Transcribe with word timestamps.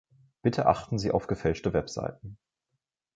Bitte 0.41 0.65
achten 0.65 0.97
Sie 0.97 1.11
auf 1.11 1.27
gefälschte 1.27 1.73
Webseiten. 1.73 2.39